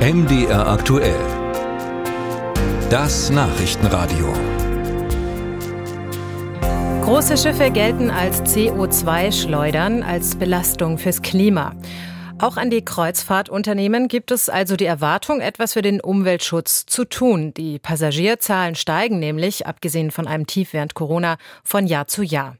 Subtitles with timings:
[0.00, 1.20] MDR aktuell.
[2.88, 4.32] Das Nachrichtenradio.
[7.02, 11.74] Große Schiffe gelten als CO2-Schleudern, als Belastung fürs Klima.
[12.38, 17.52] Auch an die Kreuzfahrtunternehmen gibt es also die Erwartung, etwas für den Umweltschutz zu tun.
[17.52, 22.56] Die Passagierzahlen steigen nämlich, abgesehen von einem Tief während Corona, von Jahr zu Jahr.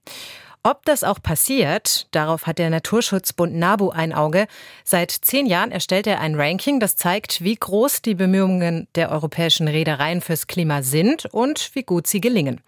[0.62, 4.46] Ob das auch passiert, darauf hat der Naturschutzbund NABU ein Auge.
[4.84, 9.69] Seit zehn Jahren erstellt er ein Ranking, das zeigt, wie groß die Bemühungen der europäischen
[9.69, 12.60] Reedereien fürs Klima sind und wie gut sie gelingen.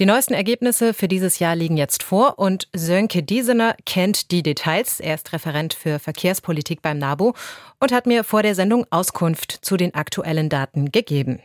[0.00, 4.98] Die neuesten Ergebnisse für dieses Jahr liegen jetzt vor und Sönke Diesener kennt die Details.
[4.98, 7.34] Er ist Referent für Verkehrspolitik beim NABU
[7.78, 11.40] und hat mir vor der Sendung Auskunft zu den aktuellen Daten gegeben.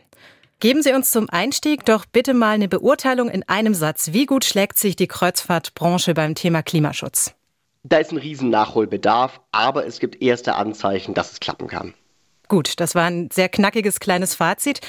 [0.58, 4.12] Geben Sie uns zum Einstieg doch bitte mal eine Beurteilung in einem Satz.
[4.12, 7.34] Wie gut schlägt sich die Kreuzfahrtbranche beim Thema Klimaschutz?
[7.84, 11.92] Da ist ein riesen Nachholbedarf, aber es gibt erste Anzeichen, dass es klappen kann.
[12.48, 14.80] Gut, das war ein sehr knackiges kleines Fazit.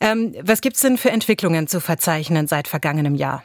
[0.00, 3.44] Ähm, was gibt es denn für Entwicklungen zu verzeichnen seit vergangenem Jahr?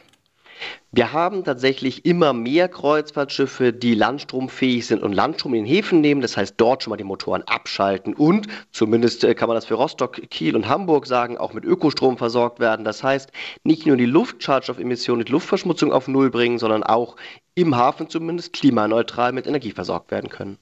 [0.92, 6.20] Wir haben tatsächlich immer mehr Kreuzfahrtschiffe, die landstromfähig sind und Landstrom in den Häfen nehmen.
[6.20, 9.74] Das heißt, dort schon mal die Motoren abschalten und zumindest äh, kann man das für
[9.74, 12.84] Rostock, Kiel und Hamburg sagen, auch mit Ökostrom versorgt werden.
[12.84, 13.30] Das heißt,
[13.64, 17.16] nicht nur die Luftschadstoffemissionen, die Luftverschmutzung auf Null bringen, sondern auch
[17.54, 20.58] im Hafen zumindest klimaneutral mit Energie versorgt werden können.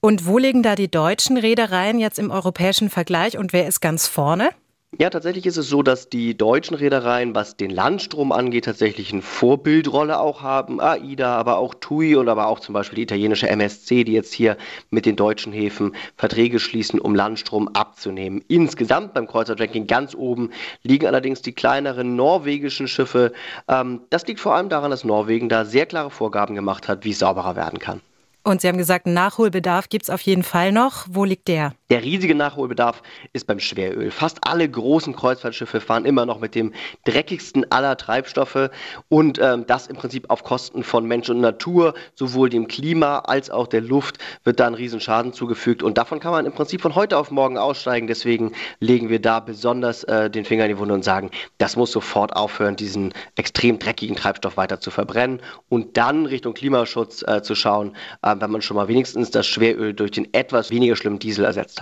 [0.00, 4.08] Und wo liegen da die deutschen Reedereien jetzt im europäischen Vergleich und wer ist ganz
[4.08, 4.50] vorne?
[4.98, 9.22] Ja, tatsächlich ist es so, dass die deutschen Reedereien, was den Landstrom angeht, tatsächlich eine
[9.22, 10.82] Vorbildrolle auch haben.
[10.82, 14.58] AIDA, aber auch TUI und aber auch zum Beispiel die italienische MSC, die jetzt hier
[14.90, 18.44] mit den deutschen Häfen Verträge schließen, um Landstrom abzunehmen.
[18.48, 20.50] Insgesamt beim Kreuzfahrtranking ganz oben
[20.82, 23.32] liegen allerdings die kleineren norwegischen Schiffe.
[23.68, 27.12] Ähm, das liegt vor allem daran, dass Norwegen da sehr klare Vorgaben gemacht hat, wie
[27.12, 28.02] es sauberer werden kann.
[28.44, 31.06] Und Sie haben gesagt, Nachholbedarf gibt es auf jeden Fall noch.
[31.08, 31.72] Wo liegt der?
[31.92, 33.02] Der riesige Nachholbedarf
[33.34, 34.10] ist beim Schweröl.
[34.10, 36.72] Fast alle großen Kreuzfahrtschiffe fahren immer noch mit dem
[37.04, 38.70] dreckigsten aller Treibstoffe
[39.10, 43.50] und ähm, das im Prinzip auf Kosten von Mensch und Natur, sowohl dem Klima als
[43.50, 46.94] auch der Luft wird da ein Riesenschaden zugefügt und davon kann man im Prinzip von
[46.94, 48.06] heute auf morgen aussteigen.
[48.06, 51.92] Deswegen legen wir da besonders äh, den Finger in die Wunde und sagen, das muss
[51.92, 57.54] sofort aufhören, diesen extrem dreckigen Treibstoff weiter zu verbrennen und dann Richtung Klimaschutz äh, zu
[57.54, 57.94] schauen.
[58.22, 61.81] Äh, wenn man schon mal wenigstens das Schweröl durch den etwas weniger schlimmen Diesel ersetzt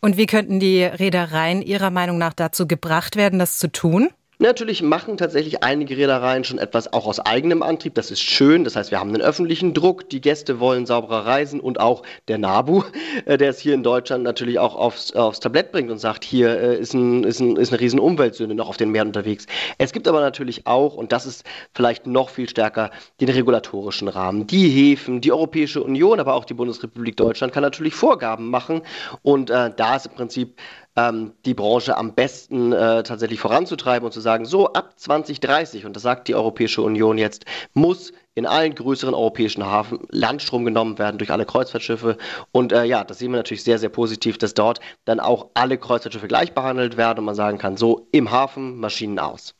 [0.00, 4.10] Und wie könnten die Reedereien Ihrer Meinung nach dazu gebracht werden, das zu tun?
[4.40, 7.94] Natürlich machen tatsächlich einige Reedereien schon etwas auch aus eigenem Antrieb.
[7.94, 8.62] Das ist schön.
[8.62, 10.08] Das heißt, wir haben einen öffentlichen Druck.
[10.10, 12.84] Die Gäste wollen sauberer reisen und auch der NABU,
[13.24, 16.56] äh, der es hier in Deutschland natürlich auch aufs, aufs Tablett bringt und sagt, hier
[16.56, 19.46] äh, ist, ein, ist, ein, ist eine riesen Umweltsünde noch auf den Meeren unterwegs.
[19.76, 21.44] Es gibt aber natürlich auch, und das ist
[21.74, 24.46] vielleicht noch viel stärker, den regulatorischen Rahmen.
[24.46, 28.82] Die Häfen, die Europäische Union, aber auch die Bundesrepublik Deutschland kann natürlich Vorgaben machen.
[29.22, 30.54] Und äh, da ist im Prinzip
[30.98, 35.94] ähm, die Branche am besten äh, tatsächlich voranzutreiben und zu sagen, so ab 2030, und
[35.94, 41.18] das sagt die Europäische Union jetzt, muss in allen größeren europäischen Hafen Landstrom genommen werden
[41.18, 42.18] durch alle Kreuzfahrtschiffe.
[42.50, 45.78] Und äh, ja, das sehen wir natürlich sehr, sehr positiv, dass dort dann auch alle
[45.78, 49.54] Kreuzfahrtschiffe gleich behandelt werden und man sagen kann, so im Hafen Maschinen aus.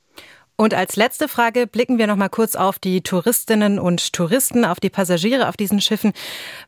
[0.60, 4.80] Und als letzte Frage blicken wir noch mal kurz auf die Touristinnen und Touristen, auf
[4.80, 6.12] die Passagiere auf diesen Schiffen.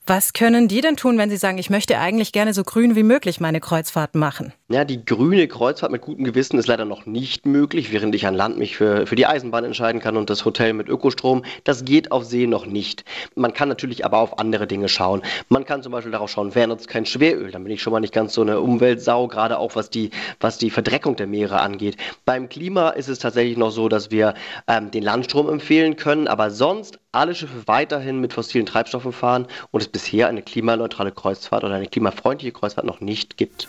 [0.06, 3.02] Was können die denn tun, wenn sie sagen, ich möchte eigentlich gerne so grün wie
[3.02, 4.52] möglich meine Kreuzfahrt machen?
[4.72, 8.36] Ja, die grüne Kreuzfahrt mit gutem Gewissen ist leider noch nicht möglich, während ich an
[8.36, 11.42] Land mich für, für die Eisenbahn entscheiden kann und das Hotel mit Ökostrom.
[11.64, 13.04] Das geht auf See noch nicht.
[13.34, 15.22] Man kann natürlich aber auf andere Dinge schauen.
[15.48, 17.50] Man kann zum Beispiel darauf schauen, wer nutzt kein Schweröl.
[17.50, 20.56] Dann bin ich schon mal nicht ganz so eine Umweltsau, gerade auch was die, was
[20.56, 21.96] die Verdreckung der Meere angeht.
[22.24, 24.34] Beim Klima ist es tatsächlich noch so, dass wir
[24.68, 29.80] ähm, den Landstrom empfehlen können, aber sonst alle Schiffe weiterhin mit fossilen Treibstoffen fahren und
[29.80, 33.66] es bisher eine klimaneutrale Kreuzfahrt oder eine klimafreundliche Kreuzfahrt noch nicht gibt.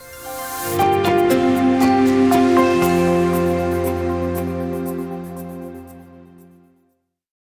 [0.62, 1.31] Bye.